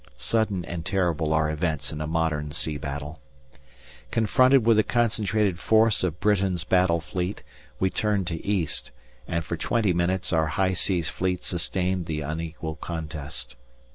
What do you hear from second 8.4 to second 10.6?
east, and for twenty minutes our